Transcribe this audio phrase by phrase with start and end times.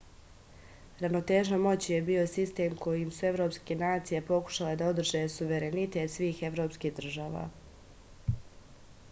[1.01, 6.99] ravnoteža moći je bio sistem kojim su evropske nacije pokušale da održe suverenitet svih evropskih
[7.03, 7.47] država